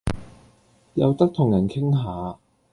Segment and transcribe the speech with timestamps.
[0.95, 2.39] 有得同人傾下